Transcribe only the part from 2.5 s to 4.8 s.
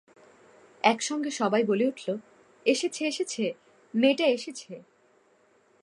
এসেছে, এসেছে, মেয়েটা এসেছে।